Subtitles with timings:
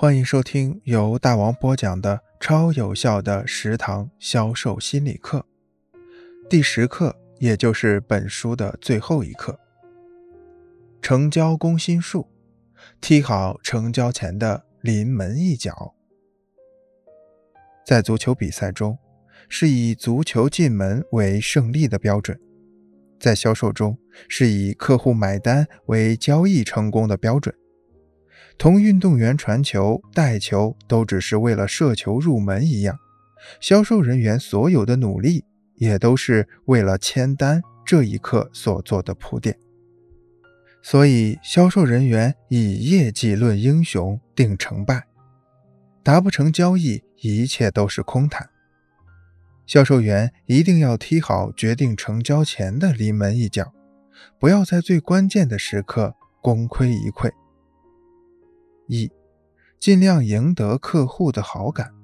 [0.00, 5.44] 欢迎收听由大王播讲的超有效的十堂销售心理课，
[6.48, 9.58] 第十课，也就是本书的最后一课——
[11.02, 12.28] 成交攻心术，
[13.00, 15.96] 踢好成交前的临门一脚。
[17.84, 18.96] 在足球比赛中，
[19.48, 22.38] 是以足球进门为胜利的标准；
[23.18, 27.52] 在销售中，是以客户买单为交易成功的标准。
[28.58, 32.98] 同运动员传球、带球都只是为了射球入门一样，
[33.60, 35.44] 销售人员所有的努力
[35.76, 39.56] 也都是为了签单这一刻所做的铺垫。
[40.82, 45.06] 所以，销售人员以业绩论英雄、定成败，
[46.02, 48.48] 达不成交易，一切都是空谈。
[49.66, 53.72] 销售员一定要踢好决定成交前的临门一脚，
[54.40, 57.30] 不要在最关键的时刻功亏一篑。
[58.88, 59.10] 一，
[59.78, 61.94] 尽量赢得客户的好感。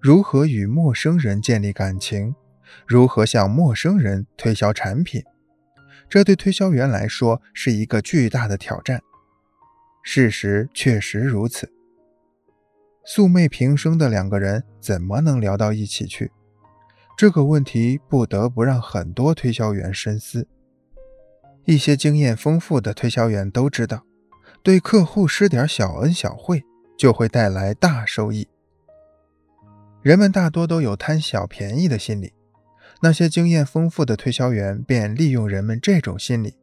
[0.00, 2.34] 如何与陌生人建立感情？
[2.86, 5.24] 如何向陌生人推销产品？
[6.08, 9.02] 这对推销员来说是一个巨大的挑战。
[10.02, 11.72] 事实确实如此。
[13.04, 16.30] 素昧平生的两个人怎么能聊到一起去？
[17.16, 20.46] 这个问题不得不让很多推销员深思。
[21.64, 24.04] 一些经验丰富的推销员都知道。
[24.62, 26.64] 对客户施点小恩小惠，
[26.96, 28.48] 就会带来大收益。
[30.02, 32.32] 人们大多都有贪小便宜的心理，
[33.02, 36.56] 那些经验丰富的推销员便利用人们这种心理，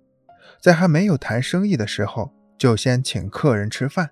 [0.62, 4.10] 在还没有谈生意的时候，就先请客人吃饭，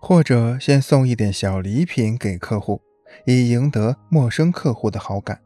[0.00, 2.82] 或者先送一点小礼品给客户，
[3.26, 5.40] 以赢得陌生客户的好感，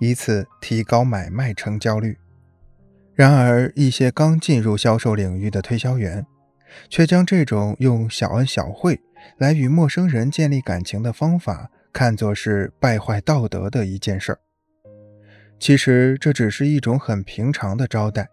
[0.00, 2.18] 以此提高买卖成交率。
[3.14, 6.26] 然而，一些刚进入销售领域的推销员，
[6.88, 9.00] 却将这种用小恩小惠
[9.38, 14.38] 来与陌生人建立感情的方法看作是败坏道德的一件事儿。
[15.58, 18.28] 其实这只是一种很平常的招待，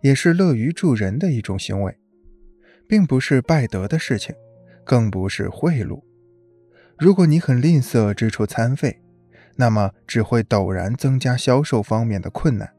[0.00, 1.98] 也是乐于助人的一种行为，
[2.88, 4.34] 并不是败德的事情，
[4.84, 6.02] 更不是贿赂。
[6.96, 9.02] 如果你很吝啬支出餐费，
[9.56, 12.72] 那么只会陡然增加销售方面的困难。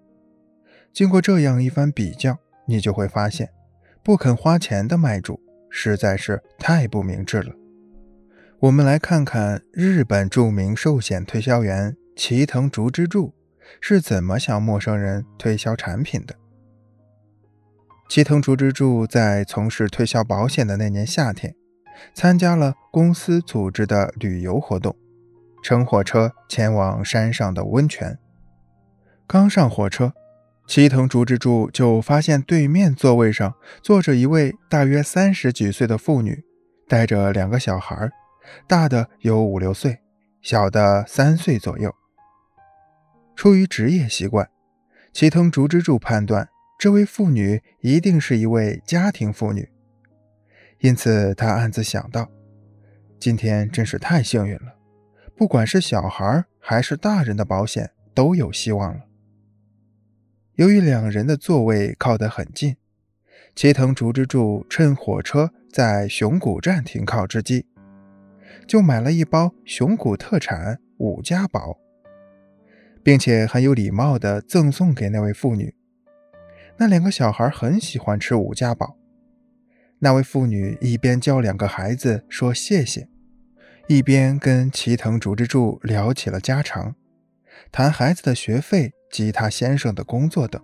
[0.93, 3.49] 经过这样一番比较，你就会发现。
[4.03, 5.39] 不肯花钱的卖主
[5.69, 7.53] 实在是太不明智了。
[8.59, 13.33] 我们来看看日本著名寿险推销员齐藤竹之助
[13.79, 16.35] 是怎么向陌生人推销产品的。
[18.09, 21.55] 齐藤竹之助在从事推销保险的那年夏天，
[22.13, 24.95] 参加了公司组织的旅游活动，
[25.63, 28.17] 乘火车前往山上的温泉。
[29.27, 30.13] 刚上火车。
[30.67, 36.43] 齐藤竹之助就发现对面座位上坐着一位大约三十几岁的妇女，
[36.87, 38.09] 带着两个小孩，
[38.67, 39.99] 大的有五六岁，
[40.41, 41.93] 小的三岁左右。
[43.35, 44.49] 出于职业习惯，
[45.11, 46.47] 齐藤竹之助判断
[46.79, 49.67] 这位妇女一定是一位家庭妇女，
[50.79, 52.29] 因此他暗自想到：
[53.19, 54.75] 今天真是太幸运了，
[55.35, 59.01] 不管是小孩还是大人的保险都有希望了。
[60.61, 62.75] 由于两人的座位靠得很近，
[63.55, 67.65] 齐藤竹之助趁火车在熊谷站停靠之际，
[68.67, 71.79] 就买了一包熊谷特产五家宝，
[73.01, 75.73] 并且很有礼貌地赠送给那位妇女。
[76.77, 78.95] 那两个小孩很喜欢吃五家宝。
[79.97, 83.09] 那位妇女一边教两个孩子说谢谢，
[83.87, 86.93] 一边跟齐藤竹之助聊起了家常，
[87.71, 88.93] 谈孩子的学费。
[89.11, 90.63] 及他先生的工作等。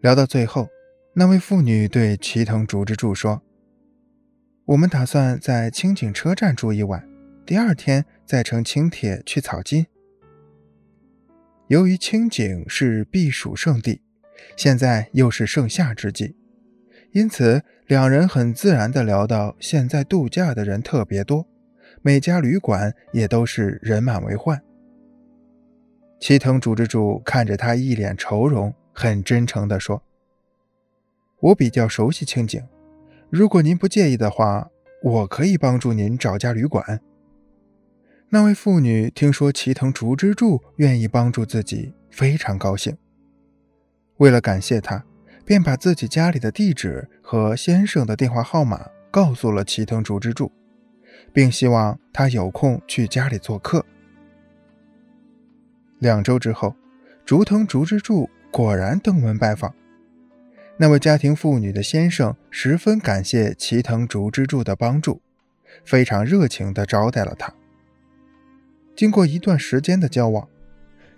[0.00, 0.66] 聊到最后，
[1.12, 3.42] 那位妇女对齐藤竹之助说
[4.64, 7.06] ：“我们打算在清井车站住一晚，
[7.44, 9.86] 第二天再乘轻铁去草津。
[11.66, 14.00] 由于清井是避暑胜地，
[14.56, 16.34] 现在又是盛夏之际，
[17.12, 21.46] 因此两人很自然地聊到现在度假的人特别多，
[22.00, 24.58] 每家旅馆也都是人满为患。”
[26.20, 30.02] 齐藤主之助看着他一脸愁容，很真诚地说
[31.38, 32.62] ：“我比较熟悉清景，
[33.30, 34.68] 如果您不介意的话，
[35.02, 37.00] 我可以帮助您找家旅馆。”
[38.30, 42.96] 那位妇女听说齐藤竹之助愿意帮助自己，非常高兴。
[44.16, 45.04] 为了感谢他，
[45.44, 50.50] 便把自己家里的地址和先生的电话号码告诉了齐藤竹之助，
[51.32, 53.86] 并希望他有空去家里做客。
[55.98, 56.74] 两周之后，
[57.24, 59.74] 竹藤竹之助果然登门拜访。
[60.76, 65.20] 那位家庭妇女的先生十分感谢齐藤竹之助的帮助，
[65.84, 67.52] 非常热情地招待了他。
[68.94, 70.48] 经过一段时间的交往，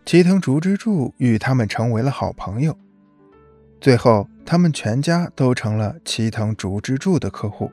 [0.06, 2.76] 齐藤竹之助与他们成为了好朋友。
[3.80, 7.70] 最后，他们全家都成了齐藤竹之助的客户。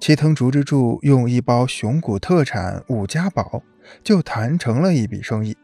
[0.00, 3.62] 齐藤竹之助用一包熊谷特产五家宝
[4.02, 5.56] 就谈成了一笔生意，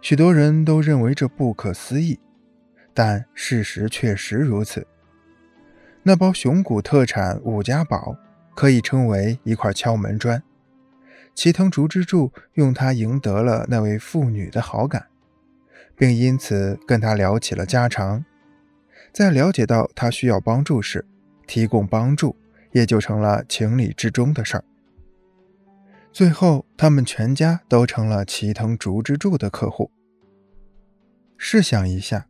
[0.00, 2.18] 许多人都认为这不可思议，
[2.92, 4.86] 但事实确实如此。
[6.02, 8.16] 那包熊谷特产五家宝
[8.54, 10.42] 可以称为一块敲门砖，
[11.34, 15.06] 齐藤竹之助用它赢得了那位妇女的好感。
[15.96, 18.24] 并因此跟他聊起了家常，
[19.12, 21.06] 在了解到他需要帮助时，
[21.46, 22.34] 提供帮助
[22.72, 24.64] 也就成了情理之中的事儿。
[26.14, 29.90] 最后，他们全家都成了齐藤竹之助的客户。
[31.36, 32.28] 试想一下，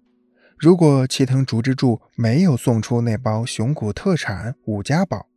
[0.56, 5.28] 如果齐藤竹之助没有送出那包熊谷特产五家宝，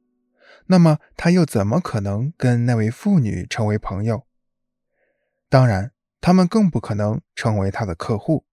[0.68, 4.26] 那么他又怎么可能跟那位妇女成为朋友？
[5.50, 5.92] 当然。
[6.20, 8.47] 他们更不可能成为他的客户。